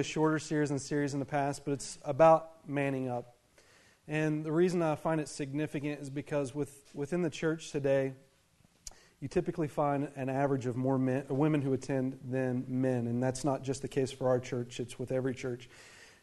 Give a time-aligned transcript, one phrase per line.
[0.00, 3.36] a shorter series than series in the past, but it's about manning up.
[4.08, 8.14] And the reason I find it significant is because with, within the church today,
[9.20, 13.06] you typically find an average of more men, women who attend than men.
[13.08, 15.68] And that's not just the case for our church, it's with every church.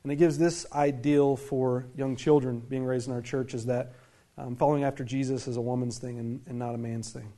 [0.01, 3.93] And it gives this ideal for young children being raised in our church is that
[4.39, 7.31] um, following after Jesus is a woman's thing and, and not a man's thing.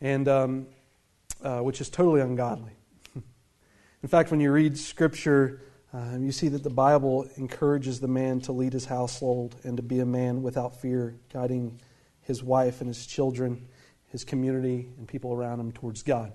[0.00, 0.66] And um,
[1.42, 2.72] uh, which is totally ungodly.
[4.02, 5.60] In fact, when you read Scripture,
[5.92, 9.82] uh, you see that the Bible encourages the man to lead his household and to
[9.82, 11.80] be a man without fear, guiding
[12.22, 13.66] his wife and his children,
[14.06, 16.32] his community, and people around him towards God.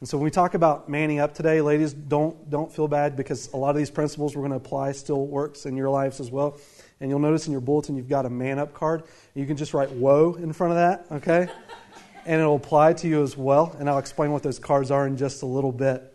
[0.00, 3.52] And so when we talk about manning up today, ladies, don't, don't feel bad because
[3.52, 6.30] a lot of these principles we're going to apply still works in your lives as
[6.30, 6.58] well.
[7.00, 9.04] And you'll notice in your bulletin you've got a man up card.
[9.34, 11.50] You can just write whoa in front of that, okay?
[12.26, 13.74] and it'll apply to you as well.
[13.78, 16.13] And I'll explain what those cards are in just a little bit.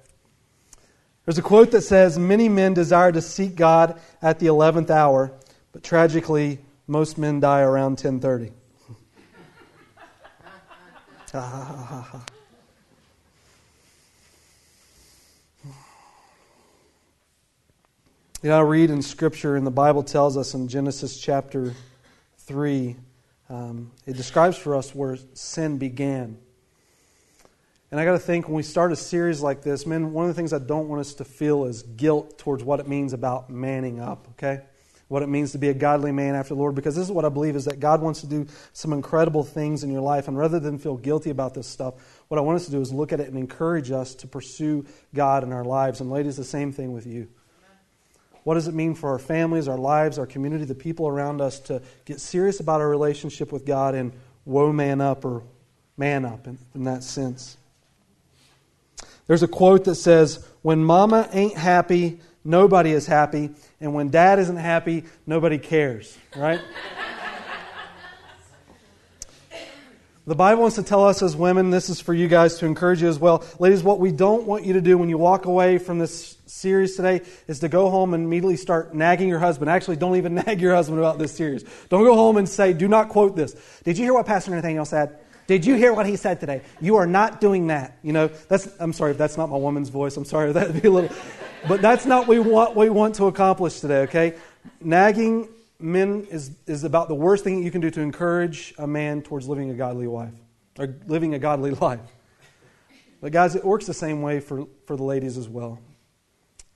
[1.30, 5.32] There's a quote that says, Many men desire to seek God at the 11th hour,
[5.72, 8.52] but tragically, most men die around 1030.
[18.42, 21.76] You know, I read in Scripture, and the Bible tells us in Genesis chapter
[22.38, 22.96] 3
[23.50, 26.40] um, it describes for us where sin began.
[27.92, 30.30] And I got to think when we start a series like this, man, one of
[30.30, 33.50] the things I don't want us to feel is guilt towards what it means about
[33.50, 34.62] manning up, okay?
[35.08, 37.26] What it means to be a godly man after the Lord, because this is what
[37.26, 40.28] I believe is that God wants to do some incredible things in your life.
[40.28, 41.96] And rather than feel guilty about this stuff,
[42.28, 44.86] what I want us to do is look at it and encourage us to pursue
[45.16, 46.00] God in our lives.
[46.00, 47.28] And ladies, the same thing with you.
[48.44, 51.60] What does it mean for our families, our lives, our community, the people around us
[51.62, 54.14] to get serious about our relationship with God and
[54.46, 55.44] woe man up or
[55.98, 57.58] man up in, in that sense?
[59.30, 63.52] There's a quote that says, When mama ain't happy, nobody is happy.
[63.80, 66.60] And when dad isn't happy, nobody cares, right?
[70.26, 73.04] The Bible wants to tell us as women, this is for you guys to encourage
[73.04, 73.44] you as well.
[73.60, 76.96] Ladies, what we don't want you to do when you walk away from this series
[76.96, 79.70] today is to go home and immediately start nagging your husband.
[79.70, 81.64] Actually, don't even nag your husband about this series.
[81.90, 83.56] Don't go home and say, do not quote this.
[83.84, 85.20] Did you hear what Pastor Nathaniel said?
[85.50, 86.62] Did you hear what he said today?
[86.80, 87.98] You are not doing that.
[88.04, 90.16] You know, that's, I'm sorry if that's not my woman's voice.
[90.16, 91.10] I'm sorry if that'd be a little,
[91.68, 94.36] but that's not what we want, what we want to accomplish today, okay?
[94.80, 95.50] Nagging
[95.80, 99.48] men is, is about the worst thing you can do to encourage a man towards
[99.48, 100.36] living a godly wife
[100.78, 102.00] or living a godly life.
[103.20, 105.80] But, guys, it works the same way for, for the ladies as well.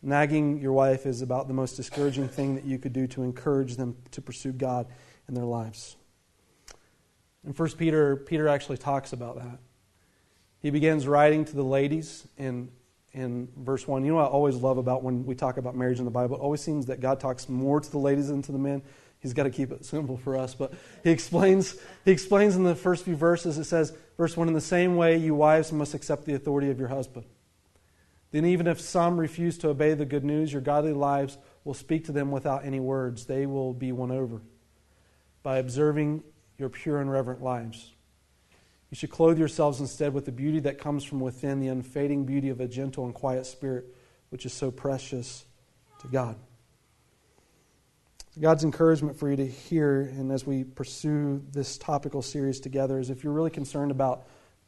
[0.01, 3.75] Nagging your wife is about the most discouraging thing that you could do to encourage
[3.75, 4.87] them to pursue God
[5.27, 5.95] in their lives.
[7.45, 9.59] In 1 Peter, Peter actually talks about that.
[10.61, 12.71] He begins writing to the ladies in
[13.13, 14.03] in verse 1.
[14.03, 16.35] You know what I always love about when we talk about marriage in the Bible?
[16.35, 18.81] It always seems that God talks more to the ladies than to the men.
[19.19, 20.53] He's got to keep it simple for us.
[20.55, 20.73] But
[21.03, 24.61] he explains, he explains in the first few verses, it says, verse 1 In the
[24.61, 27.25] same way, you wives must accept the authority of your husband.
[28.31, 32.05] Then, even if some refuse to obey the good news, your godly lives will speak
[32.05, 33.25] to them without any words.
[33.25, 34.41] They will be won over
[35.43, 36.23] by observing
[36.57, 37.91] your pure and reverent lives.
[38.89, 42.49] You should clothe yourselves instead with the beauty that comes from within, the unfading beauty
[42.49, 43.85] of a gentle and quiet spirit,
[44.29, 45.45] which is so precious
[46.01, 46.35] to God.
[48.39, 53.09] God's encouragement for you to hear, and as we pursue this topical series together, is
[53.09, 54.27] if you're really concerned about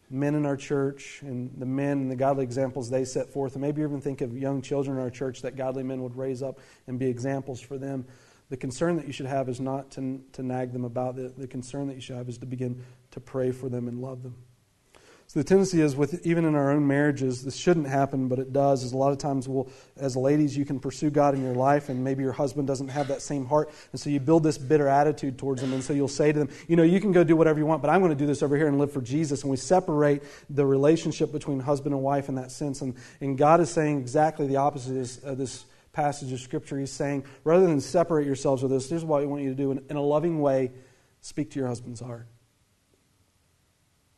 [0.10, 3.62] men in our church and the men and the godly examples they set forth, and
[3.62, 6.60] maybe even think of young children in our church that godly men would raise up
[6.88, 8.06] and be examples for them,
[8.50, 11.38] the concern that you should have is not to, to nag them about it.
[11.38, 14.24] The concern that you should have is to begin to pray for them and love
[14.24, 14.36] them.
[15.28, 18.54] So the tendency is with even in our own marriages, this shouldn't happen, but it
[18.54, 18.84] does.
[18.84, 19.68] Is a lot of times we'll,
[19.98, 23.08] as ladies, you can pursue God in your life, and maybe your husband doesn't have
[23.08, 26.08] that same heart, and so you build this bitter attitude towards them, and so you'll
[26.08, 28.12] say to them, you know, you can go do whatever you want, but I'm going
[28.12, 31.60] to do this over here and live for Jesus, and we separate the relationship between
[31.60, 35.24] husband and wife in that sense, and, and God is saying exactly the opposite of
[35.26, 36.78] uh, this passage of Scripture.
[36.78, 39.72] He's saying, rather than separate yourselves with this, here's what I want you to do
[39.72, 40.72] in, in a loving way:
[41.22, 42.28] speak to your husband's heart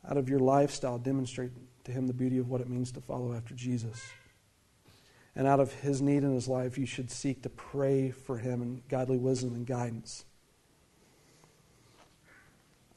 [0.09, 1.51] out of your lifestyle, demonstrate
[1.83, 4.01] to him the beauty of what it means to follow after Jesus.
[5.35, 8.61] And out of his need in his life, you should seek to pray for him
[8.61, 10.25] in godly wisdom and guidance.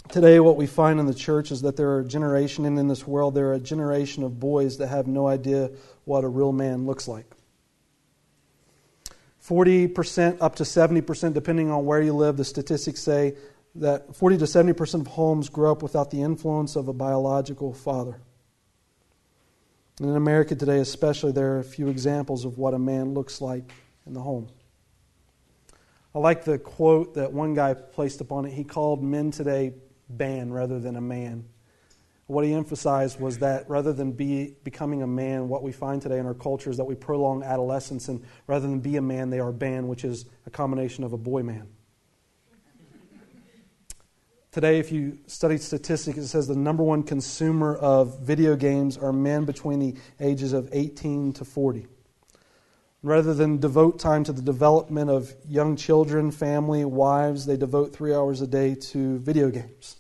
[0.08, 2.88] Today, what we find in the church is that there are a generation, and in
[2.88, 5.70] this world, there are a generation of boys that have no idea
[6.04, 7.29] what a real man looks like.
[9.42, 13.37] 40% up to 70%, depending on where you live, the statistics say
[13.76, 18.20] that 40 to 70% of homes grow up without the influence of a biological father.
[20.00, 23.40] And in America today, especially, there are a few examples of what a man looks
[23.40, 23.72] like
[24.06, 24.48] in the home.
[26.14, 28.52] I like the quote that one guy placed upon it.
[28.52, 29.75] He called men today
[30.08, 31.44] ban rather than a man.
[32.30, 36.20] What he emphasized was that rather than be becoming a man, what we find today
[36.20, 39.40] in our culture is that we prolong adolescence, and rather than be a man, they
[39.40, 41.66] are ban, which is a combination of a boy man.
[44.52, 49.12] Today, if you study statistics, it says the number one consumer of video games are
[49.12, 51.88] men between the ages of 18 to 40.
[53.02, 58.14] Rather than devote time to the development of young children, family, wives, they devote three
[58.14, 59.96] hours a day to video games.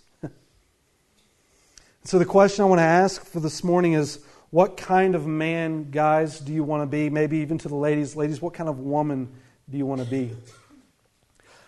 [2.02, 5.90] So, the question I want to ask for this morning is what kind of man,
[5.90, 7.10] guys, do you want to be?
[7.10, 8.16] Maybe even to the ladies.
[8.16, 9.28] Ladies, what kind of woman
[9.68, 10.34] do you want to be?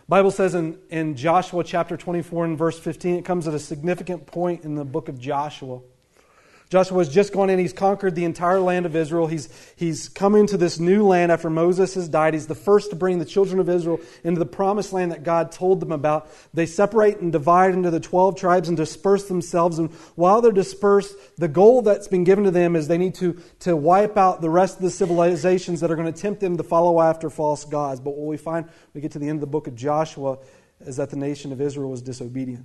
[0.08, 4.26] Bible says in, in Joshua chapter 24 and verse 15, it comes at a significant
[4.26, 5.80] point in the book of Joshua.
[6.72, 9.26] Joshua has just gone in, he's conquered the entire land of Israel.
[9.26, 12.32] He's, he's come into this new land after Moses has died.
[12.32, 15.52] He's the first to bring the children of Israel into the promised land that God
[15.52, 16.30] told them about.
[16.54, 19.78] They separate and divide into the 12 tribes and disperse themselves.
[19.78, 23.38] And while they're dispersed, the goal that's been given to them is they need to,
[23.58, 26.62] to wipe out the rest of the civilizations that are going to tempt them to
[26.62, 28.00] follow after false gods.
[28.00, 30.38] But what we find, we get to the end of the book of Joshua,
[30.80, 32.64] is that the nation of Israel was disobedient.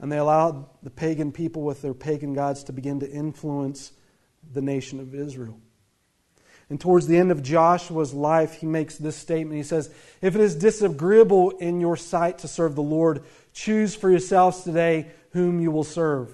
[0.00, 3.92] And they allowed the pagan people with their pagan gods to begin to influence
[4.52, 5.60] the nation of Israel.
[6.70, 9.56] And towards the end of Joshua's life, he makes this statement.
[9.56, 9.92] He says,
[10.22, 15.08] If it is disagreeable in your sight to serve the Lord, choose for yourselves today
[15.32, 16.32] whom you will serve.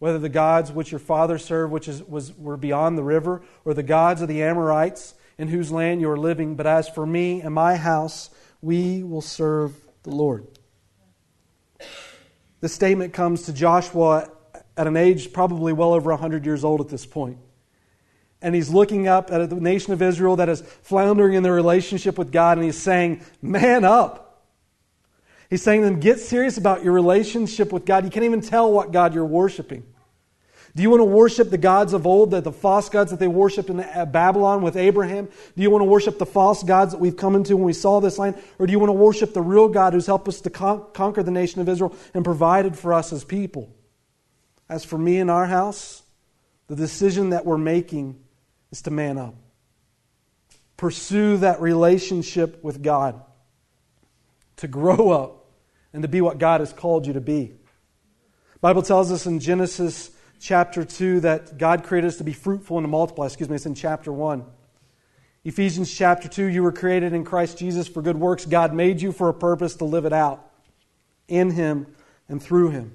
[0.00, 3.74] Whether the gods which your father served, which is, was, were beyond the river, or
[3.74, 6.56] the gods of the Amorites in whose land you are living.
[6.56, 8.30] But as for me and my house,
[8.60, 9.72] we will serve
[10.02, 10.46] the Lord.
[12.60, 14.30] This statement comes to Joshua
[14.76, 17.38] at an age probably well over 100 years old at this point.
[18.40, 22.16] And he's looking up at the nation of Israel that is floundering in their relationship
[22.16, 24.44] with God, and he's saying, Man up.
[25.50, 28.04] He's saying to them, Get serious about your relationship with God.
[28.04, 29.84] You can't even tell what God you're worshiping.
[30.78, 33.26] Do you want to worship the gods of old, the, the false gods that they
[33.26, 35.26] worshiped in uh, Babylon with Abraham?
[35.56, 37.98] Do you want to worship the false gods that we've come into when we saw
[37.98, 38.40] this land?
[38.60, 41.24] Or do you want to worship the real God who's helped us to con- conquer
[41.24, 43.74] the nation of Israel and provided for us as people?
[44.68, 46.04] As for me and our house,
[46.68, 48.16] the decision that we're making
[48.70, 49.34] is to man up.
[50.76, 53.20] Pursue that relationship with God,
[54.58, 55.44] to grow up,
[55.92, 57.46] and to be what God has called you to be.
[58.52, 62.78] The Bible tells us in Genesis chapter 2 that God created us to be fruitful
[62.78, 63.26] and to multiply.
[63.26, 64.44] Excuse me, it's in chapter 1.
[65.44, 68.44] Ephesians chapter 2, you were created in Christ Jesus for good works.
[68.44, 70.50] God made you for a purpose to live it out
[71.26, 71.86] in Him
[72.28, 72.94] and through Him.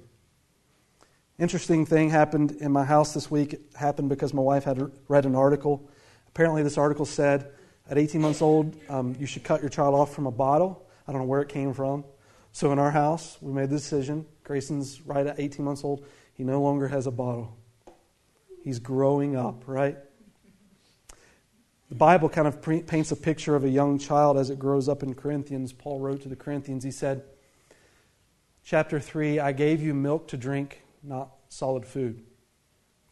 [1.40, 3.54] Interesting thing happened in my house this week.
[3.54, 5.89] It happened because my wife had read an article.
[6.28, 7.51] Apparently, this article said
[7.89, 10.88] at 18 months old, um, you should cut your child off from a bottle.
[11.07, 12.06] I don't know where it came from.
[12.51, 14.28] So, in our house, we made the decision.
[14.44, 16.06] Grayson's right at 18 months old.
[16.34, 17.58] He no longer has a bottle.
[18.64, 19.98] He's growing up, right?
[21.90, 25.04] The Bible kind of paints a picture of a young child as it grows up
[25.04, 25.74] in Corinthians.
[25.74, 27.24] Paul wrote to the Corinthians, he said,
[28.64, 32.24] Chapter 3 I gave you milk to drink, not solid food,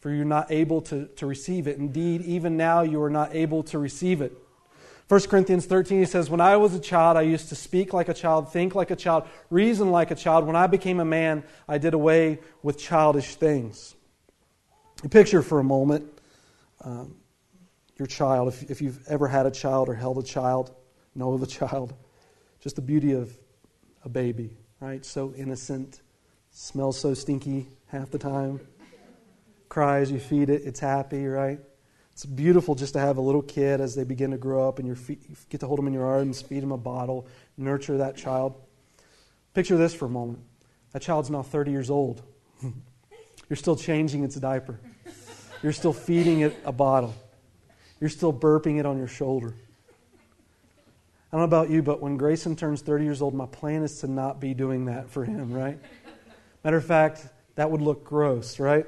[0.00, 1.78] for you're not able to, to receive it.
[1.78, 4.36] Indeed, even now you are not able to receive it
[5.12, 8.08] 1 Corinthians 13, he says, When I was a child, I used to speak like
[8.08, 10.46] a child, think like a child, reason like a child.
[10.46, 13.94] When I became a man, I did away with childish things.
[15.10, 16.06] Picture for a moment
[16.80, 17.16] um,
[17.98, 20.74] your child, if, if you've ever had a child or held a child,
[21.14, 21.92] know of a child,
[22.60, 23.36] just the beauty of
[24.06, 25.04] a baby, right?
[25.04, 26.00] So innocent,
[26.52, 28.60] smells so stinky half the time,
[29.68, 31.60] cries, you feed it, it's happy, right?
[32.12, 34.86] It's beautiful just to have a little kid as they begin to grow up and
[34.86, 34.96] you
[35.48, 37.26] get to hold them in your arms, feed them a bottle,
[37.56, 38.54] nurture that child.
[39.54, 40.40] Picture this for a moment.
[40.92, 42.22] That child's now 30 years old.
[43.48, 44.78] You're still changing its diaper.
[45.62, 47.14] You're still feeding it a bottle.
[48.00, 49.54] You're still burping it on your shoulder.
[51.32, 54.00] I don't know about you, but when Grayson turns 30 years old, my plan is
[54.00, 55.78] to not be doing that for him, right?
[56.62, 58.86] Matter of fact, that would look gross, right?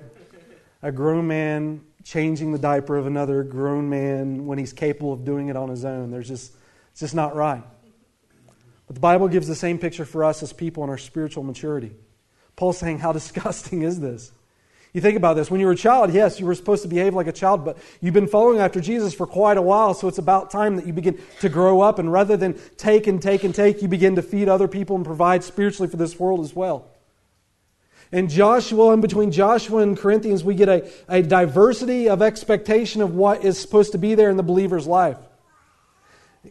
[0.82, 5.48] A grown man changing the diaper of another grown man when he's capable of doing
[5.48, 6.10] it on his own.
[6.10, 6.54] There's just,
[6.92, 7.64] it's just not right.
[8.86, 11.92] But the Bible gives the same picture for us as people in our spiritual maturity.
[12.56, 14.32] Paul's saying, How disgusting is this?
[14.92, 15.50] You think about this.
[15.50, 17.78] When you were a child, yes, you were supposed to behave like a child, but
[18.00, 20.92] you've been following after Jesus for quite a while, so it's about time that you
[20.92, 24.22] begin to grow up, and rather than take and take and take, you begin to
[24.22, 26.93] feed other people and provide spiritually for this world as well.
[28.12, 33.14] And Joshua, and between Joshua and Corinthians, we get a, a diversity of expectation of
[33.14, 35.16] what is supposed to be there in the believer's life.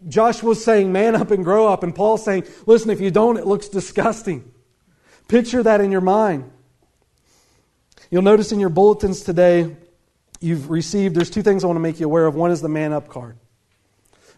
[0.07, 1.83] Joshua's saying, man up and grow up.
[1.83, 4.51] And Paul's saying, listen, if you don't, it looks disgusting.
[5.27, 6.51] Picture that in your mind.
[8.09, 9.75] You'll notice in your bulletins today,
[10.39, 12.35] you've received, there's two things I want to make you aware of.
[12.35, 13.37] One is the man up card.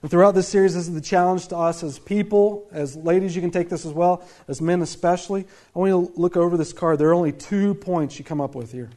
[0.05, 3.41] And throughout this series, this is the challenge to us as people, as ladies, you
[3.41, 5.47] can take this as well, as men especially.
[5.75, 6.99] I want you to look over this card.
[6.99, 8.91] There are only two points you come up with here.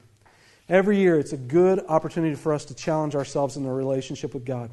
[0.68, 4.44] Every year, it's a good opportunity for us to challenge ourselves in our relationship with
[4.44, 4.70] God.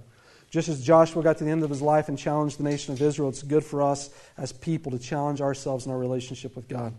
[0.50, 3.02] Just as Joshua got to the end of his life and challenged the nation of
[3.02, 6.94] Israel, it's good for us as people to challenge ourselves in our relationship with God.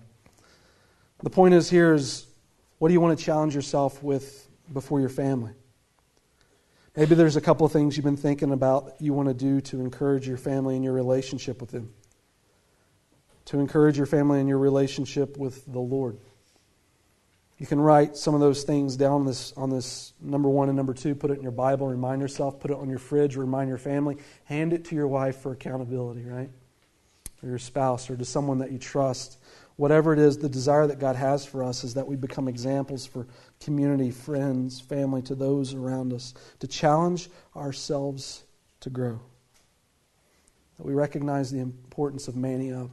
[1.23, 2.27] The point is here is
[2.79, 5.53] what do you want to challenge yourself with before your family?
[6.97, 9.81] Maybe there's a couple of things you've been thinking about you want to do to
[9.81, 11.93] encourage your family and your relationship with them.
[13.47, 16.19] To encourage your family and your relationship with the Lord.
[17.59, 20.95] You can write some of those things down this, on this number one and number
[20.95, 21.15] two.
[21.15, 22.61] Put it in your Bible, remind yourself.
[22.61, 24.17] Put it on your fridge, remind your family.
[24.45, 26.51] Hand it to your wife for accountability, right?
[27.43, 29.39] Or your spouse, or to someone that you trust.
[29.77, 33.05] Whatever it is, the desire that God has for us is that we become examples
[33.05, 33.27] for
[33.61, 38.45] community, friends, family, to those around us, to challenge ourselves
[38.81, 39.21] to grow.
[40.79, 42.91] That we recognize the importance of up.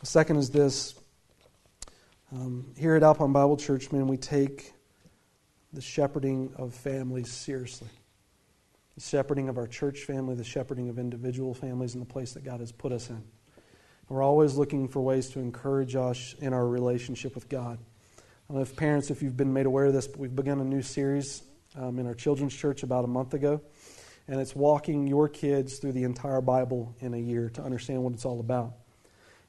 [0.00, 0.94] The second is this
[2.32, 4.72] um, here at Alpine Bible Church, man, we take
[5.72, 7.88] the shepherding of families seriously.
[8.94, 12.44] The shepherding of our church family, the shepherding of individual families in the place that
[12.44, 13.22] God has put us in.
[14.10, 17.78] We're always looking for ways to encourage us in our relationship with God.
[17.78, 20.58] I don't know if parents, if you've been made aware of this, but we've begun
[20.58, 21.44] a new series
[21.76, 23.60] um, in our children's church about a month ago.
[24.26, 28.12] And it's walking your kids through the entire Bible in a year to understand what
[28.12, 28.72] it's all about.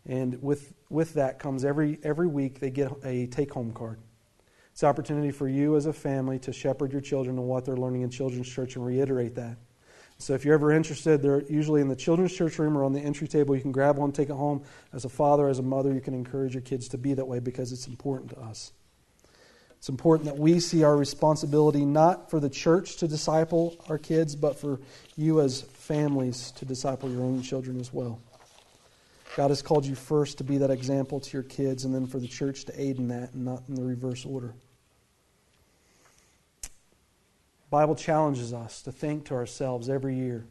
[0.06, 4.00] And with, with that comes every, every week they get a take home card.
[4.74, 7.78] It's an opportunity for you as a family to shepherd your children and what they're
[7.78, 9.58] learning in children's church and reiterate that.
[10.22, 13.00] So if you're ever interested, they're usually in the children's church room or on the
[13.00, 13.56] entry table.
[13.56, 14.64] You can grab one, take it home.
[14.94, 17.40] As a father, as a mother, you can encourage your kids to be that way
[17.40, 18.72] because it's important to us.
[19.78, 24.36] It's important that we see our responsibility not for the church to disciple our kids,
[24.36, 24.80] but for
[25.18, 28.22] you as families to disciple your own children as well.
[29.36, 32.20] God has called you first to be that example to your kids, and then for
[32.20, 34.54] the church to aid in that, and not in the reverse order.
[36.62, 36.70] The
[37.72, 40.46] Bible challenges us to think to ourselves every year,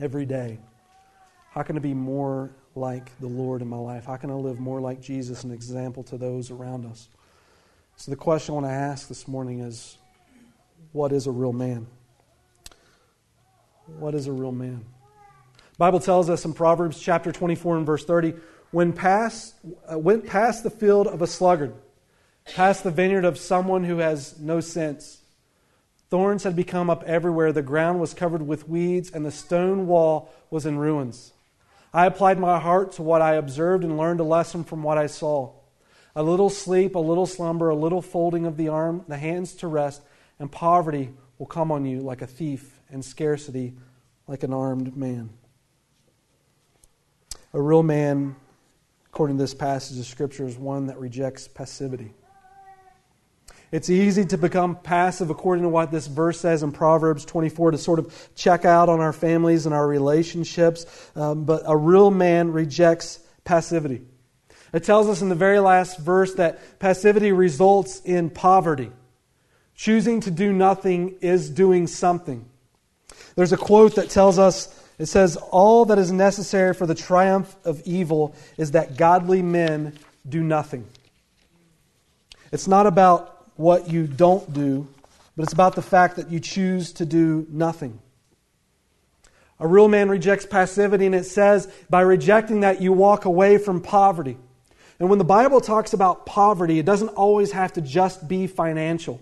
[0.00, 0.58] every day,
[1.52, 4.06] how can I be more like the Lord in my life?
[4.06, 7.08] How can I live more like Jesus, an example to those around us?
[7.94, 9.96] So the question I want to ask this morning is,
[10.90, 11.86] what is a real man?
[13.86, 14.84] What is a real man?
[15.78, 18.34] Bible tells us in Proverbs chapter 24 and verse 30,
[18.72, 19.54] when past,
[19.88, 21.74] uh, went past the field of a sluggard,
[22.44, 25.20] past the vineyard of someone who has no sense.
[26.14, 30.32] Thorns had become up everywhere, the ground was covered with weeds, and the stone wall
[30.48, 31.32] was in ruins.
[31.92, 35.08] I applied my heart to what I observed and learned a lesson from what I
[35.08, 35.50] saw.
[36.14, 39.66] A little sleep, a little slumber, a little folding of the arm, the hands to
[39.66, 40.02] rest,
[40.38, 43.74] and poverty will come on you like a thief, and scarcity
[44.28, 45.30] like an armed man.
[47.52, 48.36] A real man,
[49.06, 52.12] according to this passage of Scripture, is one that rejects passivity.
[53.74, 57.78] It's easy to become passive, according to what this verse says in Proverbs 24, to
[57.78, 61.10] sort of check out on our families and our relationships.
[61.16, 64.02] Um, but a real man rejects passivity.
[64.72, 68.92] It tells us in the very last verse that passivity results in poverty.
[69.74, 72.48] Choosing to do nothing is doing something.
[73.34, 74.68] There's a quote that tells us
[75.00, 79.98] it says, All that is necessary for the triumph of evil is that godly men
[80.28, 80.86] do nothing.
[82.52, 84.88] It's not about what you don't do,
[85.36, 88.00] but it's about the fact that you choose to do nothing.
[89.60, 93.80] A real man rejects passivity, and it says, by rejecting that, you walk away from
[93.80, 94.36] poverty.
[94.98, 99.20] And when the Bible talks about poverty, it doesn't always have to just be financial.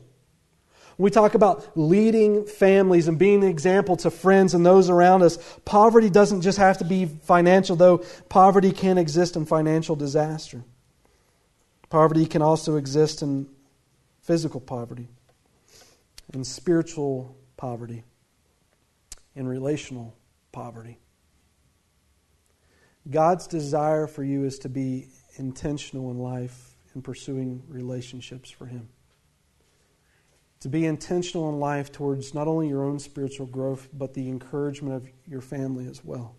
[0.98, 5.38] We talk about leading families and being an example to friends and those around us,
[5.64, 7.98] poverty doesn't just have to be financial, though
[8.28, 10.62] poverty can exist in financial disaster.
[11.88, 13.48] Poverty can also exist in
[14.22, 15.08] physical poverty,
[16.32, 18.04] in spiritual poverty,
[19.34, 20.16] in relational
[20.52, 20.98] poverty.
[23.10, 28.88] God's desire for you is to be intentional in life in pursuing relationships for Him
[30.62, 34.94] to be intentional in life towards not only your own spiritual growth, but the encouragement
[34.94, 36.36] of your family as well.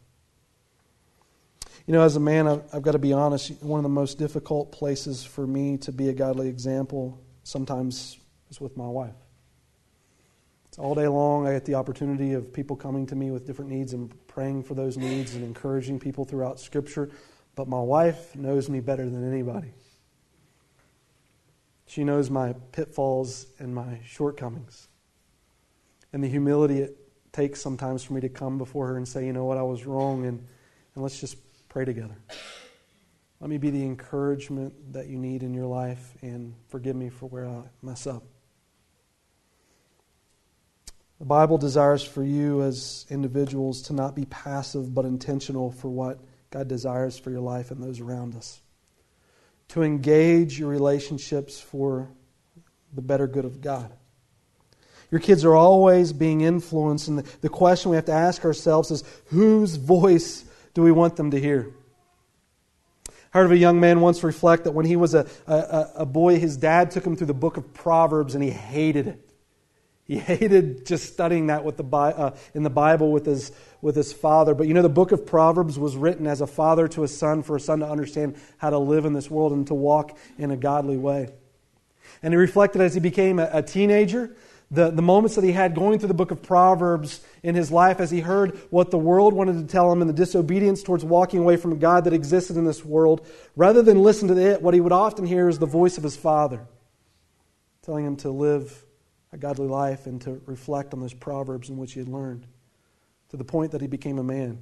[1.85, 4.17] You know, as a man, I've, I've got to be honest, one of the most
[4.17, 8.17] difficult places for me to be a godly example sometimes
[8.49, 9.15] it's with my wife.
[10.67, 11.47] It's all day long.
[11.47, 14.73] I get the opportunity of people coming to me with different needs and praying for
[14.73, 17.11] those needs and encouraging people throughout Scripture.
[17.55, 19.71] But my wife knows me better than anybody.
[21.85, 24.87] She knows my pitfalls and my shortcomings.
[26.11, 26.97] And the humility it
[27.31, 29.85] takes sometimes for me to come before her and say, you know what, I was
[29.85, 30.39] wrong, and,
[30.95, 31.37] and let's just
[31.69, 32.15] pray together.
[33.43, 37.25] Let me be the encouragement that you need in your life, and forgive me for
[37.25, 38.23] where I mess up.
[41.19, 46.21] The Bible desires for you as individuals to not be passive but intentional for what
[46.51, 48.61] God desires for your life and those around us.
[49.69, 52.07] To engage your relationships for
[52.93, 53.91] the better good of God.
[55.11, 59.03] Your kids are always being influenced, and the, question we have to ask ourselves is
[59.25, 61.73] whose voice do we want them to hear?
[63.33, 66.39] Heard of a young man once reflect that when he was a, a, a boy,
[66.39, 69.27] his dad took him through the book of Proverbs and he hated it.
[70.05, 74.13] He hated just studying that with the, uh, in the Bible with his, with his
[74.13, 74.53] father.
[74.53, 77.41] But you know, the book of Proverbs was written as a father to a son
[77.41, 80.51] for a son to understand how to live in this world and to walk in
[80.51, 81.29] a godly way.
[82.21, 84.35] And he reflected as he became a, a teenager,
[84.73, 87.99] the, the moments that he had going through the book of Proverbs in his life
[87.99, 91.39] as he heard what the world wanted to tell him and the disobedience towards walking
[91.39, 93.25] away from God that existed in this world.
[93.55, 96.17] Rather than listen to it, what he would often hear is the voice of his
[96.17, 96.65] father
[97.83, 98.83] telling him to live
[99.31, 102.47] a godly life and to reflect on those proverbs in which he had learned
[103.29, 104.61] to the point that he became a man.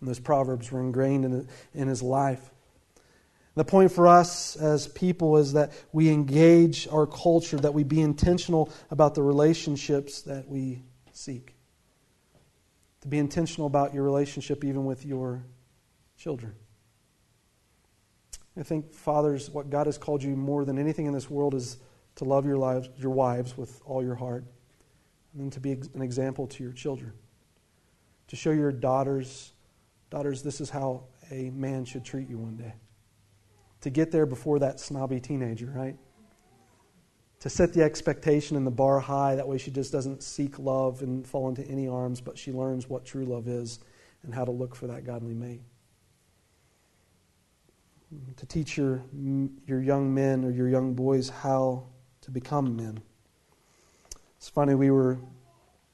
[0.00, 2.50] And those proverbs were ingrained in, in his life.
[3.56, 8.00] The point for us as people is that we engage our culture, that we be
[8.00, 11.56] intentional about the relationships that we seek.
[13.02, 15.44] To be intentional about your relationship even with your
[16.16, 16.54] children.
[18.56, 21.78] I think, fathers, what God has called you more than anything in this world is
[22.16, 24.44] to love your, lives, your wives with all your heart,
[25.34, 27.12] and to be an example to your children.
[28.28, 29.52] To show your daughters,
[30.10, 32.74] daughters, this is how a man should treat you one day.
[33.82, 35.96] To get there before that snobby teenager, right?
[37.40, 41.00] To set the expectation and the bar high, that way she just doesn't seek love
[41.00, 43.80] and fall into any arms, but she learns what true love is
[44.22, 45.62] and how to look for that godly mate
[48.36, 49.02] to teach your,
[49.66, 51.84] your young men or your young boys how
[52.22, 53.00] to become men.
[54.36, 55.18] It's funny, we were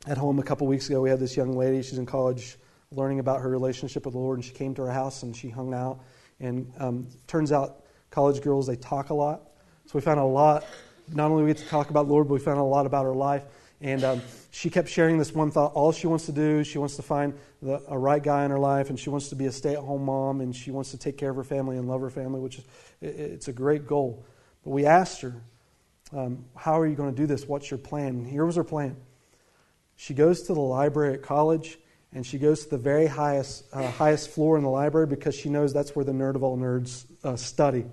[0.06, 1.00] at home a couple weeks ago.
[1.00, 2.56] We had this young lady, she's in college
[2.92, 5.50] learning about her relationship with the Lord, and she came to our house and she
[5.50, 6.00] hung out.
[6.40, 9.42] And um, turns out college girls, they talk a lot.
[9.86, 10.64] So we found a lot,
[11.12, 13.04] not only we get to talk about the Lord, but we found a lot about
[13.04, 13.44] her life.
[13.80, 15.72] And um, she kept sharing this one thought.
[15.74, 18.58] All she wants to do, she wants to find the, a right guy in her
[18.58, 21.30] life, and she wants to be a stay-at-home mom, and she wants to take care
[21.30, 22.64] of her family and love her family, which is
[23.00, 24.24] it, it's a great goal.
[24.64, 25.34] But we asked her,
[26.12, 27.46] um, How are you going to do this?
[27.46, 28.08] What's your plan?
[28.08, 28.96] And here was her plan.
[29.96, 31.78] She goes to the library at college,
[32.16, 35.50] and she goes to the very highest, uh, highest floor in the library because she
[35.50, 37.84] knows that's where the nerd of all nerds uh, study.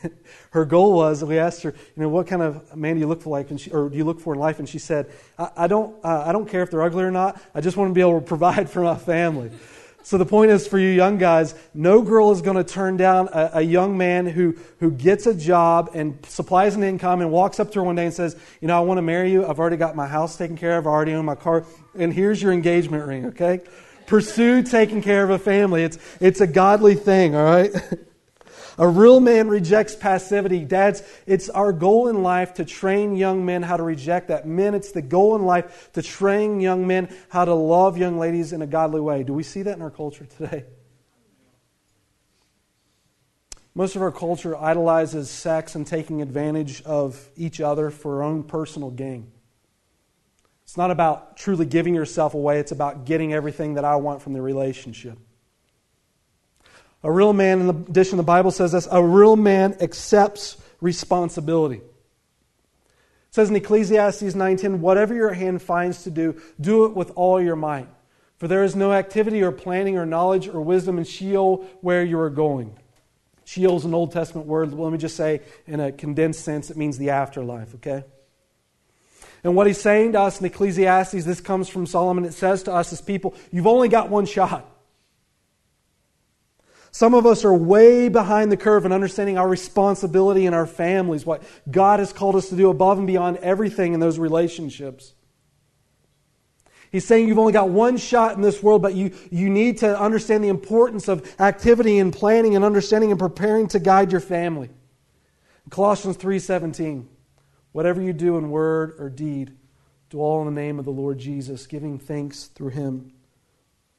[0.50, 3.20] her goal was, we asked her, you know, what kind of man do you look
[3.20, 4.60] for like, and she, or do you look for in life?
[4.60, 7.42] And she said, I, I don't, uh, I don't care if they're ugly or not.
[7.56, 9.50] I just want to be able to provide for my family.
[10.04, 13.28] So the point is for you young guys, no girl is going to turn down
[13.32, 17.60] a, a, young man who, who gets a job and supplies an income and walks
[17.60, 19.46] up to her one day and says, you know, I want to marry you.
[19.46, 20.86] I've already got my house taken care of.
[20.86, 21.64] I already own my car.
[21.94, 23.60] And here's your engagement ring, okay?
[24.06, 25.84] Pursue taking care of a family.
[25.84, 27.70] It's, it's a godly thing, all right?
[28.78, 30.64] A real man rejects passivity.
[30.64, 34.46] Dads, it's our goal in life to train young men how to reject that.
[34.46, 38.52] Men, it's the goal in life to train young men how to love young ladies
[38.52, 39.22] in a godly way.
[39.22, 40.64] Do we see that in our culture today?
[43.74, 48.42] Most of our culture idolizes sex and taking advantage of each other for our own
[48.42, 49.32] personal gain.
[50.62, 54.32] It's not about truly giving yourself away, it's about getting everything that I want from
[54.32, 55.18] the relationship.
[57.04, 61.78] A real man, in addition, the Bible says this a real man accepts responsibility.
[61.78, 67.40] It says in Ecclesiastes 9:10, whatever your hand finds to do, do it with all
[67.40, 67.88] your might.
[68.36, 72.18] For there is no activity or planning or knowledge or wisdom in Sheol where you
[72.18, 72.76] are going.
[73.44, 74.72] Sheol is an Old Testament word.
[74.72, 78.04] Let me just say, in a condensed sense, it means the afterlife, okay?
[79.44, 82.72] And what he's saying to us in Ecclesiastes, this comes from Solomon, it says to
[82.72, 84.68] us as people, you've only got one shot.
[86.92, 91.24] Some of us are way behind the curve in understanding our responsibility in our families,
[91.24, 95.14] what God has called us to do above and beyond everything in those relationships.
[96.90, 99.98] He's saying you've only got one shot in this world, but you, you need to
[99.98, 104.68] understand the importance of activity and planning and understanding and preparing to guide your family.
[105.70, 107.08] Colossians 3:17.
[107.72, 109.56] Whatever you do in word or deed,
[110.10, 113.14] do all in the name of the Lord Jesus, giving thanks through him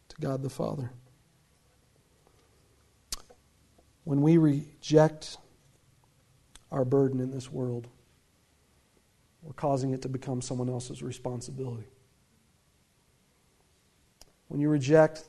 [0.09, 0.91] to God the Father.
[4.03, 5.37] When we reject
[6.71, 7.87] our burden in this world,
[9.41, 11.87] we're causing it to become someone else's responsibility.
[14.47, 15.25] When you reject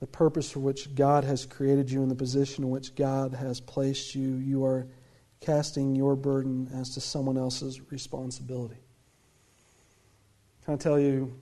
[0.00, 3.60] the purpose for which God has created you and the position in which God has
[3.60, 4.86] placed you, you are
[5.40, 8.78] casting your burden as to someone else's responsibility.
[10.64, 11.32] Can I tell you,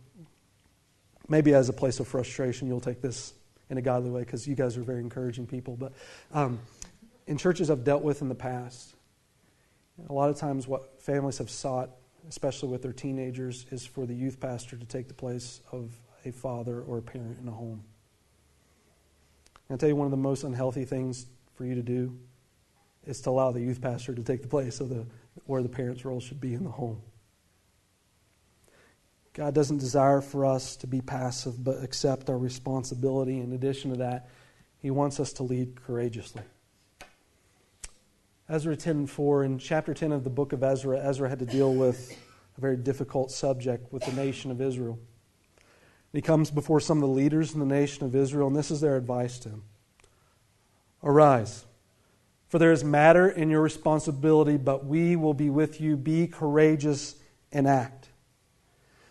[1.29, 3.35] maybe as a place of frustration, you'll take this
[3.71, 5.77] in a godly way because you guys are very encouraging people.
[5.77, 5.93] But
[6.33, 6.61] um,
[7.27, 8.95] in churches I've dealt with in the past,
[10.09, 11.91] a lot of times what families have sought,
[12.29, 16.33] especially with their teenagers, is for the youth pastor to take the place of a
[16.33, 17.83] father or a parent in a home.
[19.69, 22.17] And I'll tell you one of the most unhealthy things for you to do
[23.07, 25.07] is to allow the youth pastor to take the place of the,
[25.47, 27.01] where the parent's role should be in the home.
[29.37, 33.39] God doesn't desire for us to be passive, but accept our responsibility.
[33.39, 34.31] In addition to that,
[34.81, 36.41] He wants us to lead courageously.
[38.49, 42.19] Ezra 10:4 in chapter 10 of the book of Ezra, Ezra had to deal with
[42.57, 44.99] a very difficult subject with the nation of Israel.
[46.15, 48.81] He comes before some of the leaders in the nation of Israel, and this is
[48.81, 49.65] their advice to him
[51.03, 51.67] Arise,
[52.49, 55.95] for there is matter in your responsibility, but we will be with you.
[55.95, 57.17] Be courageous
[57.53, 58.06] and act.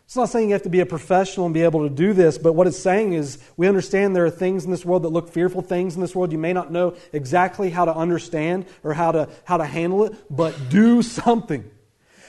[0.06, 2.38] It's not saying you have to be a professional and be able to do this,
[2.38, 5.30] but what it's saying is we understand there are things in this world that look
[5.30, 9.12] fearful, things in this world you may not know exactly how to understand or how
[9.12, 11.70] to, how to handle it, but do something.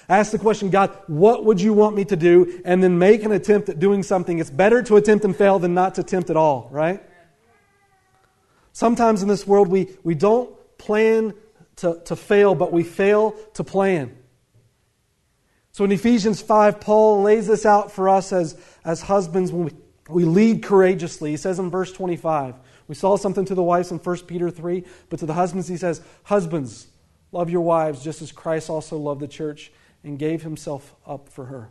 [0.09, 2.63] Ask the question, God, what would you want me to do?
[2.65, 4.39] And then make an attempt at doing something.
[4.39, 7.03] It's better to attempt and fail than not to attempt at all, right?
[8.73, 11.35] Sometimes in this world, we, we don't plan
[11.77, 14.17] to, to fail, but we fail to plan.
[15.77, 19.73] So in Ephesians 5, Paul lays this out for us as, as husbands when we,
[20.09, 21.33] we lead courageously.
[21.33, 22.55] He says in verse 25,
[22.89, 25.77] we saw something to the wives in 1 Peter 3, but to the husbands, he
[25.77, 26.87] says, Husbands,
[27.31, 29.71] love your wives just as Christ also loved the church
[30.03, 31.69] and gave himself up for her.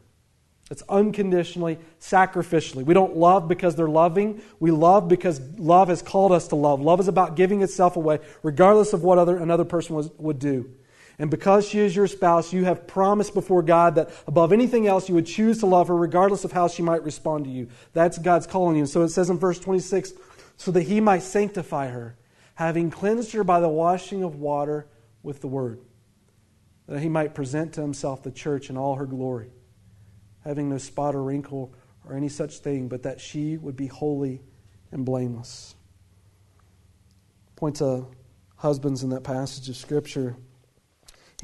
[0.70, 2.84] It's unconditionally, sacrificially.
[2.84, 4.40] We don't love because they're loving.
[4.60, 6.80] We love because love has called us to love.
[6.80, 10.70] Love is about giving itself away, regardless of what other, another person was, would do.
[11.18, 15.08] And because she is your spouse, you have promised before God that above anything else,
[15.08, 17.70] you would choose to love her, regardless of how she might respond to you.
[17.94, 18.82] That's God's calling you.
[18.82, 20.14] And so it says in verse 26
[20.58, 22.18] so that he might sanctify her,
[22.56, 24.88] having cleansed her by the washing of water
[25.24, 25.80] with the word
[26.88, 29.52] that he might present to himself the church in all her glory,
[30.44, 31.74] having no spot or wrinkle
[32.08, 34.42] or any such thing, but that she would be holy
[34.92, 35.76] and blameless.
[37.56, 38.06] Point to
[38.58, 40.36] husbands in that passage of Scripture.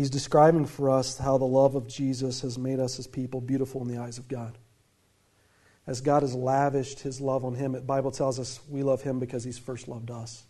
[0.02, 3.84] He's describing for us how the love of Jesus has made us as people beautiful
[3.84, 4.58] in the eyes of God.
[5.86, 9.20] As God has lavished his love on him, the Bible tells us we love him
[9.20, 10.44] because he's first loved us.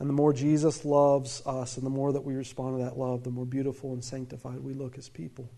[0.00, 3.22] And the more Jesus loves us and the more that we respond to that love,
[3.22, 5.48] the more beautiful and sanctified we look as people.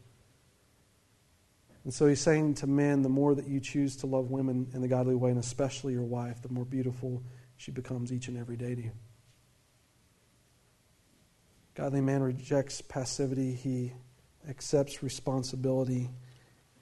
[1.85, 4.83] And so he's saying to men, the more that you choose to love women in
[4.83, 7.23] the godly way, and especially your wife, the more beautiful
[7.57, 8.93] she becomes each and every day to you.
[11.77, 13.93] Godly man rejects passivity, he
[14.49, 16.09] accepts responsibility,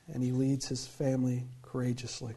[0.07, 2.35] and he leads his family courageously.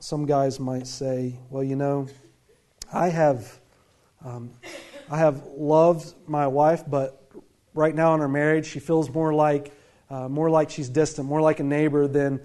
[0.00, 2.08] Some guys might say, well, you know,
[2.92, 3.60] I have,
[4.24, 4.50] um,
[5.08, 7.22] I have loved my wife, but
[7.72, 9.72] right now in our marriage, she feels more like,
[10.10, 12.40] uh, more like she's distant, more like a neighbor than,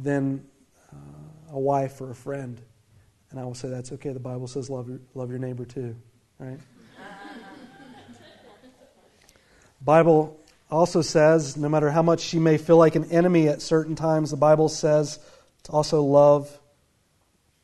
[0.00, 0.44] than
[0.92, 0.96] uh,
[1.52, 2.60] a wife or a friend.
[3.30, 4.10] And I will say that's okay.
[4.10, 5.94] The Bible says love love your neighbor too,
[6.38, 6.58] right?
[9.84, 10.40] Bible
[10.70, 14.30] also says no matter how much she may feel like an enemy at certain times,
[14.30, 15.18] the Bible says
[15.64, 16.58] to also love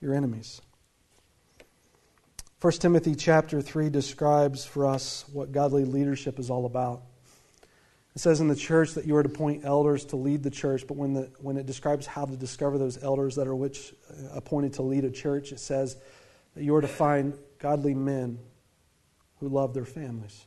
[0.01, 0.61] your enemies.
[2.61, 7.03] 1 Timothy chapter 3 describes for us what godly leadership is all about.
[8.17, 10.85] It says in the church that you are to appoint elders to lead the church,
[10.89, 14.35] but when, the, when it describes how to discover those elders that are which uh,
[14.35, 15.97] appointed to lead a church, it says
[16.57, 18.41] that you are to find godly men
[19.39, 20.47] who love their families.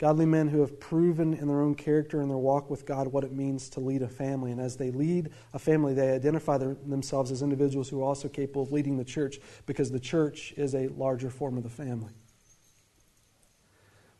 [0.00, 3.22] Godly men who have proven in their own character and their walk with God what
[3.22, 4.50] it means to lead a family.
[4.50, 8.26] And as they lead a family, they identify their, themselves as individuals who are also
[8.26, 12.14] capable of leading the church because the church is a larger form of the family.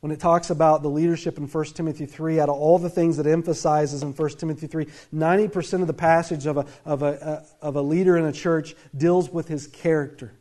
[0.00, 3.16] when it talks about the leadership in 1 Timothy 3, out of all the things
[3.16, 7.44] that emphasizes in 1 Timothy 3, 90% of the passage of a, of, a, uh,
[7.62, 10.34] of a leader in a church deals with his character.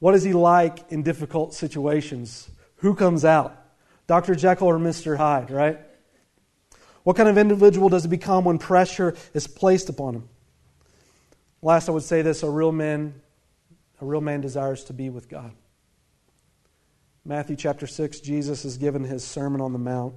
[0.00, 2.50] What is he like in difficult situations?
[2.78, 3.61] Who comes out?
[4.06, 4.34] Dr.
[4.34, 5.16] Jekyll or Mr.
[5.16, 5.78] Hyde, right?
[7.04, 10.28] What kind of individual does he become when pressure is placed upon him?
[11.60, 13.14] Last, I would say this a real man,
[14.00, 15.52] a real man desires to be with God.
[17.24, 20.14] Matthew chapter 6, Jesus is given his Sermon on the Mount.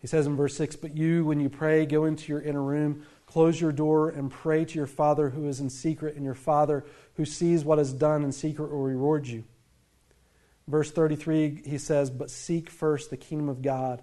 [0.00, 3.04] He says in verse 6 But you, when you pray, go into your inner room,
[3.26, 6.84] close your door, and pray to your Father who is in secret, and your Father
[7.14, 9.44] who sees what is done in secret will reward you.
[10.70, 14.02] Verse 33, he says, But seek first the kingdom of God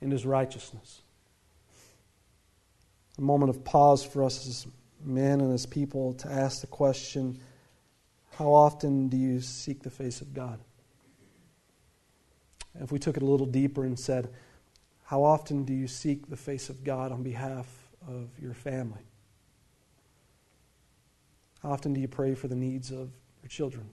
[0.00, 1.00] and his righteousness.
[3.18, 4.66] A moment of pause for us as
[5.02, 7.40] men and as people to ask the question
[8.32, 10.58] how often do you seek the face of God?
[12.80, 14.30] If we took it a little deeper and said,
[15.04, 17.66] How often do you seek the face of God on behalf
[18.08, 19.02] of your family?
[21.62, 23.10] How often do you pray for the needs of
[23.42, 23.88] your children?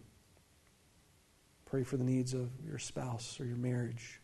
[1.69, 4.19] Pray for the needs of your spouse or your marriage?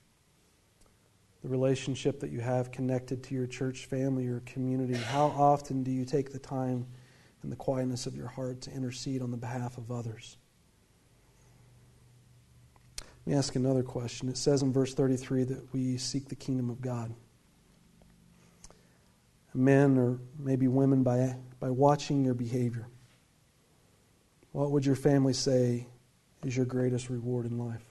[1.44, 4.96] The relationship that you have connected to your church family or community.
[4.96, 6.88] How often do you take the time
[7.44, 10.38] and the quietness of your heart to intercede on the behalf of others?
[13.00, 14.28] Let me ask another question.
[14.28, 17.14] It says in verse 33 that we seek the kingdom of God.
[19.54, 22.88] Men or maybe women, by, by watching your behavior,
[24.52, 25.88] what would your family say
[26.46, 27.84] is your greatest reward in life?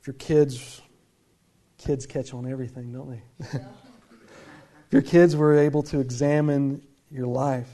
[0.00, 0.80] If your kids,
[1.78, 3.22] kids catch on everything, don't they?
[3.52, 7.70] if your kids were able to examine your life,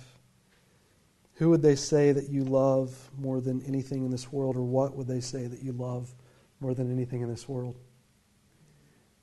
[1.35, 4.97] who would they say that you love more than anything in this world, or what
[4.97, 6.13] would they say that you love
[6.61, 7.77] more than anything in this world?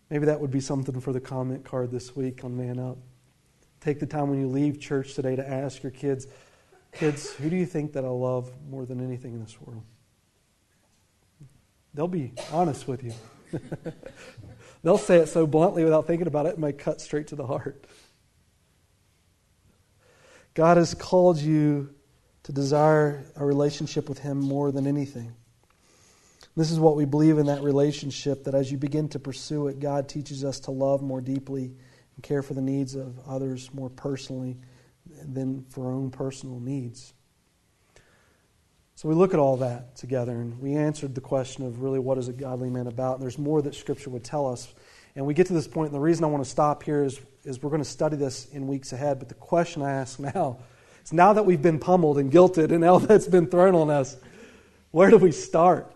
[0.09, 2.97] Maybe that would be something for the comment card this week on Man Up.
[3.79, 6.27] Take the time when you leave church today to ask your kids,
[6.91, 9.83] kids, who do you think that I love more than anything in this world?
[11.93, 13.13] They'll be honest with you.
[14.83, 17.45] They'll say it so bluntly without thinking about it, it might cut straight to the
[17.45, 17.85] heart.
[20.53, 21.93] God has called you
[22.43, 25.33] to desire a relationship with Him more than anything.
[26.55, 29.79] This is what we believe in that relationship that as you begin to pursue it,
[29.79, 31.73] God teaches us to love more deeply
[32.15, 34.57] and care for the needs of others more personally
[35.23, 37.13] than for our own personal needs.
[38.95, 42.17] So we look at all that together and we answered the question of really what
[42.17, 43.13] is a godly man about.
[43.13, 44.67] And there's more that Scripture would tell us.
[45.15, 47.19] And we get to this point, and the reason I want to stop here is,
[47.45, 49.19] is we're going to study this in weeks ahead.
[49.19, 50.59] But the question I ask now
[51.03, 54.17] is now that we've been pummeled and guilted and all that's been thrown on us,
[54.91, 55.89] where do we start?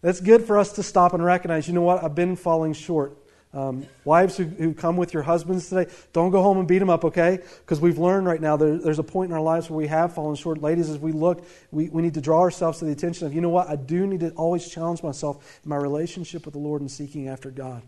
[0.00, 3.16] That's good for us to stop and recognize, you know what, I've been falling short.
[3.54, 6.90] Um, wives who, who, come with your husbands today, don't go home and beat them
[6.90, 7.38] up, okay?
[7.60, 10.12] Because we've learned right now there, there's a point in our lives where we have
[10.12, 10.60] fallen short.
[10.60, 13.40] Ladies, as we look, we, we need to draw ourselves to the attention of, you
[13.40, 16.80] know what, I do need to always challenge myself in my relationship with the Lord
[16.80, 17.82] and seeking after God.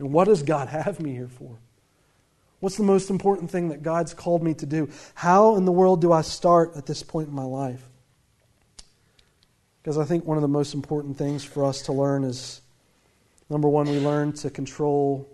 [0.00, 1.56] And what does God have me here for?
[2.58, 4.90] What's the most important thing that God's called me to do?
[5.14, 7.88] How in the world do I start at this point in my life?
[9.82, 12.60] Because I think one of the most important things for us to learn is
[13.52, 15.28] number one, we learn to control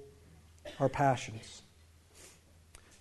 [0.80, 1.62] our passions.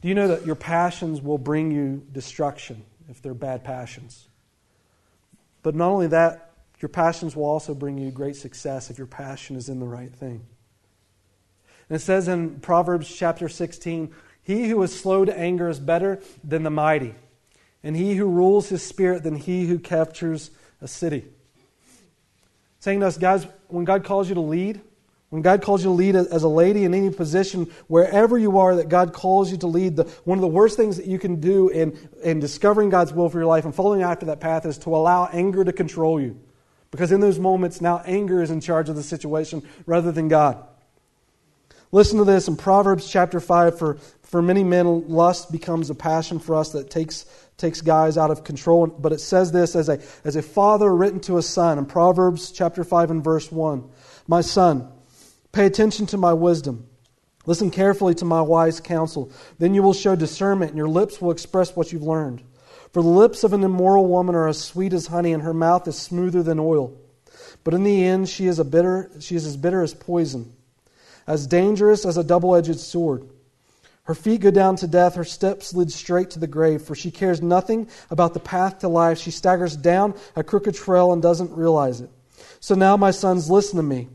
[0.01, 4.27] Do you know that your passions will bring you destruction if they're bad passions?
[5.63, 9.55] But not only that, your passions will also bring you great success if your passion
[9.55, 10.45] is in the right thing.
[11.89, 16.21] And it says in Proverbs chapter 16 He who is slow to anger is better
[16.43, 17.15] than the mighty,
[17.81, 21.25] and he who rules his spirit than he who captures a city.
[22.81, 24.79] Saying to us, guys, when God calls you to lead,
[25.29, 28.77] when God calls you to lead as a lady in any position, wherever you are,
[28.77, 31.41] that God calls you to lead, the, one of the worst things that you can
[31.41, 34.77] do in, in discovering God's will for your life and following after that path is
[34.79, 36.39] to allow anger to control you.
[36.91, 40.65] Because in those moments, now anger is in charge of the situation rather than God.
[41.91, 46.39] Listen to this in Proverbs chapter 5 for, for many men, lust becomes a passion
[46.39, 47.25] for us that takes,
[47.57, 48.87] takes guys out of control.
[48.87, 52.51] But it says this as a, as a father written to a son in Proverbs
[52.51, 53.89] chapter 5 and verse 1
[54.27, 54.89] My son,
[55.51, 56.87] pay attention to my wisdom.
[57.45, 59.31] Listen carefully to my wise counsel.
[59.57, 62.43] Then you will show discernment, and your lips will express what you've learned.
[62.91, 65.87] For the lips of an immoral woman are as sweet as honey, and her mouth
[65.87, 66.97] is smoother than oil.
[67.63, 70.53] But in the end, she is, a bitter, she is as bitter as poison
[71.27, 73.29] as dangerous as a double edged sword.
[74.03, 77.11] Her feet go down to death, her steps lead straight to the grave, for she
[77.11, 79.19] cares nothing about the path to life.
[79.19, 82.09] She staggers down a crooked trail and doesn't realize it.
[82.61, 84.07] So now, my sons, listen to me.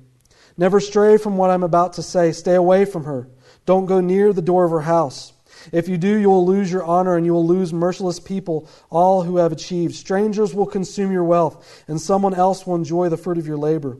[0.57, 2.33] Never stray from what I'm about to say.
[2.33, 3.29] Stay away from her.
[3.65, 5.33] Don't go near the door of her house.
[5.71, 9.23] If you do, you will lose your honor and you will lose merciless people, all
[9.23, 9.95] who have achieved.
[9.95, 13.99] Strangers will consume your wealth, and someone else will enjoy the fruit of your labor.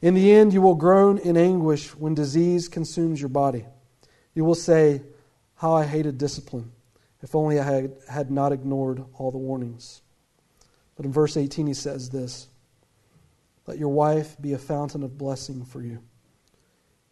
[0.00, 3.66] In the end, you will groan in anguish when disease consumes your body.
[4.34, 5.02] You will say,
[5.56, 6.72] How I hated discipline.
[7.22, 10.02] If only I had, not ignored all the warnings.
[10.96, 12.48] But in verse 18, he says this
[13.66, 16.02] Let your wife be a fountain of blessing for you.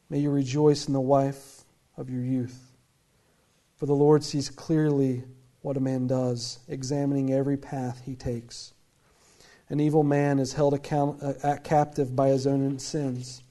[0.08, 1.64] May you rejoice in the wife
[1.96, 2.72] of your youth.
[3.76, 5.24] For the Lord sees clearly
[5.62, 8.72] what a man does, examining every path he takes.
[9.68, 13.42] An evil man is held account, uh, captive by his own sins.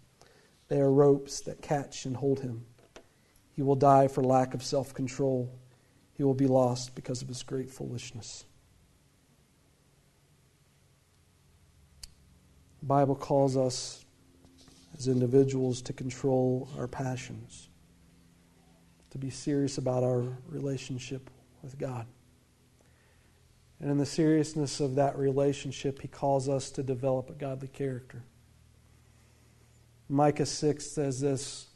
[0.67, 2.65] They are ropes that catch and hold him.
[3.53, 5.49] He will die for lack of self control.
[6.13, 8.43] He will be lost because of his great foolishness.
[12.81, 14.05] Bible calls us
[14.97, 17.69] as individuals to control our passions
[19.11, 21.29] to be serious about our relationship
[21.61, 22.05] with God.
[23.79, 28.23] And in the seriousness of that relationship, he calls us to develop a godly character.
[30.09, 31.67] Micah 6 says this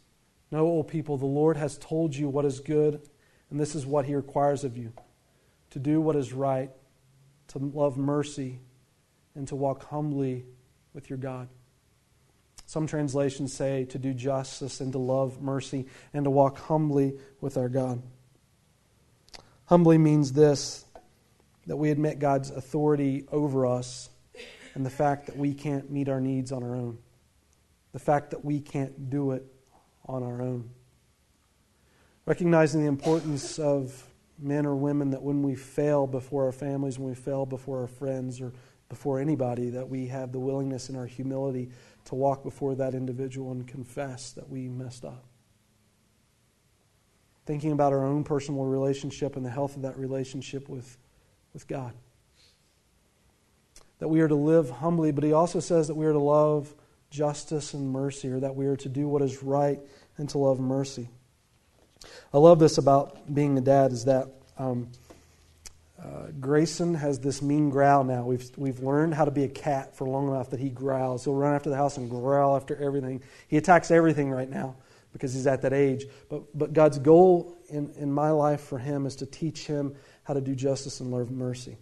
[0.52, 3.02] Know, O people, the Lord has told you what is good,
[3.50, 4.94] and this is what he requires of you
[5.72, 6.70] to do what is right,
[7.48, 8.60] to love mercy,
[9.34, 10.46] and to walk humbly
[10.94, 11.48] with your God.
[12.66, 17.58] Some translations say to do justice and to love mercy and to walk humbly with
[17.58, 18.02] our God.
[19.66, 20.86] Humbly means this
[21.66, 24.10] that we admit God's authority over us
[24.76, 26.98] and the fact that we can't meet our needs on our own,
[27.94, 29.46] the fact that we can't do it
[30.06, 30.70] on our own.
[32.26, 34.04] Recognizing the importance of
[34.40, 37.88] men or women that when we fail before our families, when we fail before our
[37.88, 38.52] friends or
[38.94, 41.68] before anybody, that we have the willingness and our humility
[42.06, 45.26] to walk before that individual and confess that we messed up.
[47.48, 50.96] Thinking about our own personal relationship and the health of that relationship with,
[51.54, 51.94] with God.
[53.98, 56.76] That we are to live humbly, but he also says that we are to love
[57.10, 59.80] justice and mercy, or that we are to do what is right
[60.20, 61.10] and to love mercy.
[62.32, 64.28] I love this about being a dad is that
[64.60, 64.92] um,
[66.04, 68.26] uh, Grayson has this mean growl now.
[68.26, 71.24] We've, we've learned how to be a cat for long enough that he growls.
[71.24, 73.24] He'll run after the house and growl after everything.
[73.48, 74.76] He attacks everything right now
[75.14, 76.06] because he's at that age.
[76.28, 80.34] But, but God's goal in, in my life for him is to teach him how
[80.34, 81.78] to do justice and love mercy.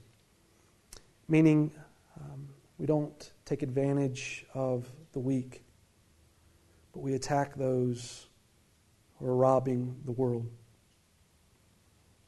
[1.27, 1.71] Meaning,
[2.19, 5.63] um, we don't take advantage of the weak,
[6.93, 8.27] but we attack those
[9.17, 10.47] who are robbing the world.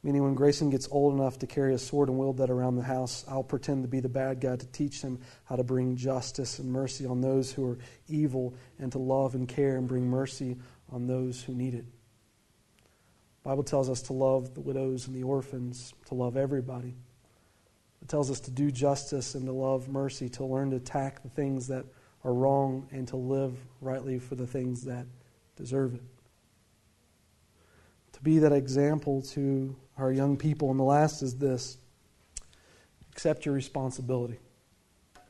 [0.03, 2.83] Meaning, when Grayson gets old enough to carry a sword and wield that around the
[2.83, 6.59] house, I'll pretend to be the bad guy to teach him how to bring justice
[6.59, 7.77] and mercy on those who are
[8.09, 10.57] evil and to love and care and bring mercy
[10.91, 11.85] on those who need it.
[13.43, 16.95] The Bible tells us to love the widows and the orphans, to love everybody.
[18.01, 21.29] It tells us to do justice and to love mercy, to learn to attack the
[21.29, 21.85] things that
[22.25, 25.05] are wrong and to live rightly for the things that
[25.55, 26.03] deserve it.
[28.13, 30.71] To be that example to our young people.
[30.71, 31.77] And the last is this
[33.11, 34.39] accept your responsibility.
[35.15, 35.21] It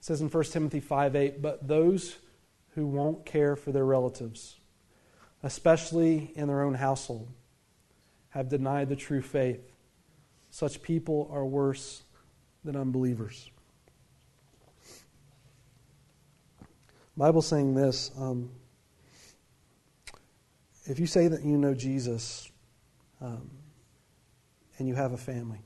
[0.00, 2.16] says in 1 Timothy 5 8, but those
[2.74, 4.56] who won't care for their relatives,
[5.42, 7.28] especially in their own household,
[8.30, 9.72] have denied the true faith.
[10.50, 12.02] Such people are worse
[12.64, 13.50] than unbelievers.
[17.16, 18.50] Bible saying this um,
[20.90, 22.50] if you say that you know Jesus
[23.20, 23.48] um,
[24.78, 25.60] and you have a family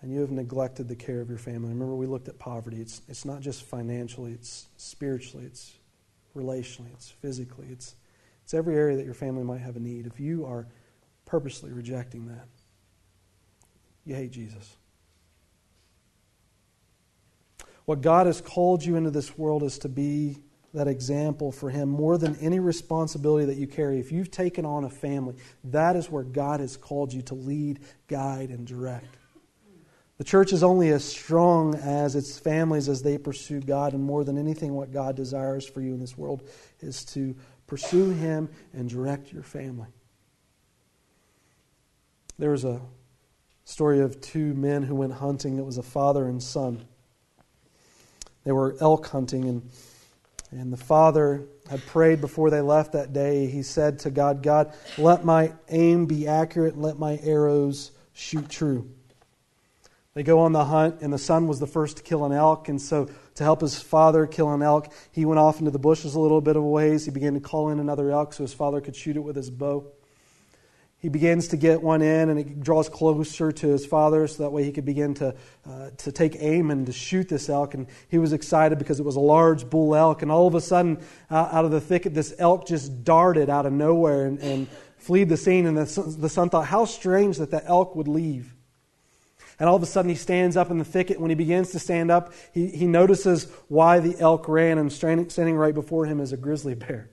[0.00, 2.80] and you have neglected the care of your family, remember we looked at poverty.
[2.80, 5.74] It's, it's not just financially, it's spiritually, it's
[6.34, 7.94] relationally, it's physically, it's,
[8.42, 10.06] it's every area that your family might have a need.
[10.06, 10.66] If you are
[11.24, 12.48] purposely rejecting that,
[14.04, 14.76] you hate Jesus.
[17.84, 20.38] What God has called you into this world is to be
[20.74, 24.00] that example for him more than any responsibility that you carry.
[24.00, 27.80] If you've taken on a family, that is where God has called you to lead,
[28.08, 29.18] guide, and direct.
[30.18, 34.24] The church is only as strong as its families as they pursue God, and more
[34.24, 36.48] than anything, what God desires for you in this world
[36.80, 37.34] is to
[37.66, 39.88] pursue Him and direct your family.
[42.38, 42.80] There was a
[43.64, 45.58] story of two men who went hunting.
[45.58, 46.84] It was a father and son.
[48.44, 49.70] They were elk hunting, and
[50.52, 53.46] and the father had prayed before they left that day.
[53.46, 58.48] He said to God, God, let my aim be accurate and let my arrows shoot
[58.48, 58.90] true.
[60.14, 62.68] They go on the hunt, and the son was the first to kill an elk.
[62.68, 66.14] And so, to help his father kill an elk, he went off into the bushes
[66.14, 67.06] a little bit of ways.
[67.06, 69.48] He began to call in another elk so his father could shoot it with his
[69.48, 69.86] bow.
[71.02, 74.50] He begins to get one in, and he draws closer to his father so that
[74.50, 75.34] way he could begin to,
[75.68, 77.74] uh, to take aim and to shoot this elk.
[77.74, 80.22] And he was excited because it was a large bull elk.
[80.22, 83.66] And all of a sudden, uh, out of the thicket, this elk just darted out
[83.66, 85.66] of nowhere and, and fled the scene.
[85.66, 88.54] And the, the son thought, how strange that the elk would leave.
[89.58, 91.20] And all of a sudden, he stands up in the thicket.
[91.20, 95.56] When he begins to stand up, he, he notices why the elk ran, and standing
[95.56, 97.10] right before him is a grizzly bear.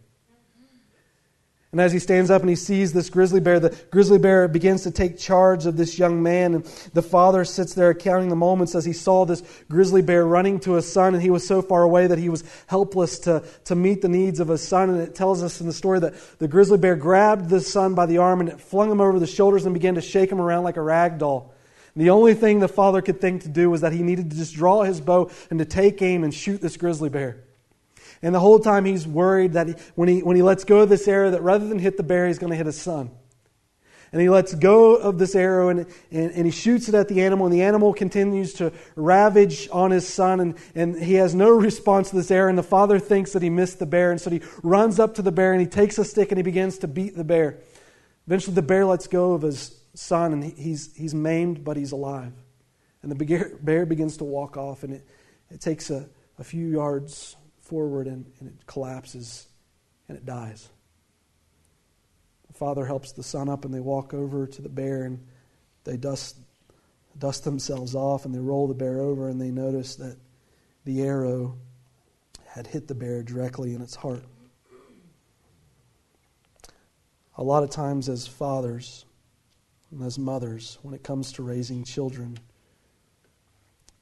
[1.72, 4.82] And as he stands up and he sees this grizzly bear, the grizzly bear begins
[4.84, 6.56] to take charge of this young man.
[6.56, 6.66] And
[6.96, 10.74] the father sits there counting the moments as he saw this grizzly bear running to
[10.74, 11.14] his son.
[11.14, 14.40] And he was so far away that he was helpless to, to meet the needs
[14.40, 14.90] of his son.
[14.90, 18.08] And it tells us in the story that the grizzly bear grabbed the son by
[18.08, 20.64] the arm and it flung him over the shoulders and began to shake him around
[20.64, 21.54] like a rag doll.
[21.94, 24.38] And The only thing the father could think to do was that he needed to
[24.38, 27.44] just draw his bow and to take aim and shoot this grizzly bear.
[28.22, 30.90] And the whole time he's worried that he, when, he, when he lets go of
[30.90, 33.12] this arrow, that rather than hit the bear, he's going to hit his son.
[34.12, 37.22] And he lets go of this arrow and, and, and, he shoots it at the
[37.22, 41.50] animal, and the animal continues to ravage on his son, and, and he has no
[41.58, 42.50] response to this arrow.
[42.50, 45.22] And the father thinks that he missed the bear, and so he runs up to
[45.22, 47.60] the bear and he takes a stick and he begins to beat the bear.
[48.26, 52.34] Eventually, the bear lets go of his son, and he's, he's maimed, but he's alive.
[53.04, 55.08] And the bear begins to walk off, and it,
[55.52, 56.10] it takes a,
[56.40, 57.36] a few yards
[57.70, 59.48] forward and, and it collapses
[60.08, 60.68] and it dies.
[62.48, 65.24] The father helps the son up, and they walk over to the bear, and
[65.84, 66.36] they dust,
[67.18, 70.18] dust themselves off, and they roll the bear over, and they notice that
[70.84, 71.56] the arrow
[72.48, 74.24] had hit the bear directly in its heart.
[77.38, 79.06] A lot of times, as fathers,
[79.92, 82.40] and as mothers, when it comes to raising children,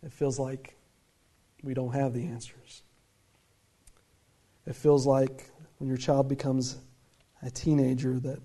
[0.02, 0.78] it feels like
[1.62, 2.82] we don't have the answers.
[4.68, 6.78] It feels like when your child becomes
[7.42, 8.40] a teenager that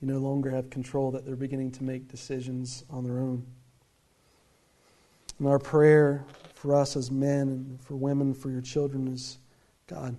[0.00, 3.46] you no longer have control, that they're beginning to make decisions on their own.
[5.38, 9.38] And our prayer for us as men and for women, for your children is
[9.86, 10.16] God,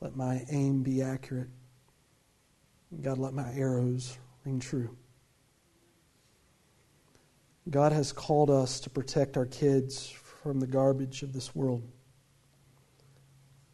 [0.00, 1.48] let my aim be accurate.
[3.00, 4.94] God, let my arrows ring true.
[7.70, 11.82] God has called us to protect our kids from the garbage of this world.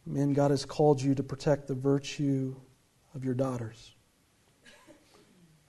[0.06, 2.54] Men, God has called you to protect the virtue
[3.14, 3.92] of your daughters.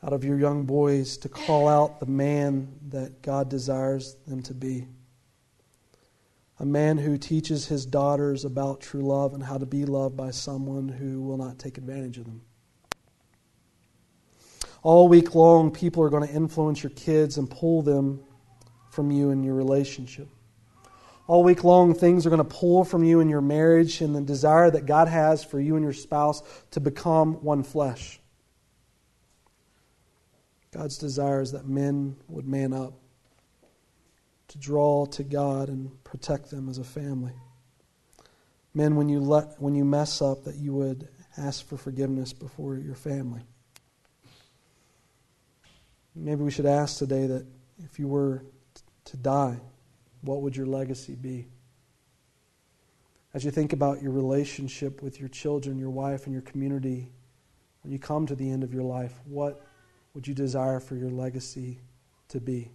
[0.04, 4.54] Out of your young boys, to call out the man that God desires them to
[4.54, 4.88] be.
[6.60, 10.30] A man who teaches his daughters about true love and how to be loved by
[10.30, 12.42] someone who will not take advantage of them.
[14.84, 18.24] All week long, people are going to influence your kids and pull them
[18.92, 20.30] from you in your relationship.
[21.28, 24.22] All week long, things are going to pull from you in your marriage and the
[24.22, 28.22] desire that God has for you and your spouse to become one flesh.
[30.72, 32.94] God's desire is that men would man up
[34.48, 37.34] to draw to God and protect them as a family.
[38.74, 42.76] Men, when you, let, when you mess up, that you would ask for forgiveness before
[42.76, 43.42] your family.
[46.16, 47.46] Maybe we should ask today that
[47.84, 48.44] if you were
[49.06, 49.60] to die,
[50.22, 51.47] what would your legacy be?
[53.34, 57.09] As you think about your relationship with your children, your wife, and your community,
[57.84, 59.65] when you come to the end of your life, what
[60.13, 61.80] would you desire for your legacy
[62.30, 62.72] to be?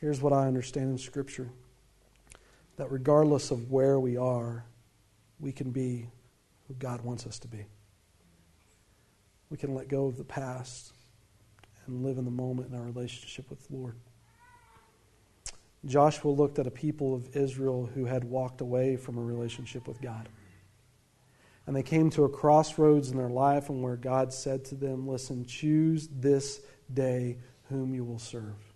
[0.00, 1.50] Here's what I understand in Scripture
[2.76, 4.64] that regardless of where we are,
[5.38, 6.08] we can be
[6.66, 7.66] who God wants us to be.
[9.50, 10.92] We can let go of the past
[11.86, 13.96] and live in the moment in our relationship with the Lord.
[15.84, 20.00] Joshua looked at a people of Israel who had walked away from a relationship with
[20.00, 20.28] God.
[21.66, 25.06] And they came to a crossroads in their life and where God said to them,
[25.06, 26.60] Listen, choose this
[26.92, 28.71] day whom you will serve.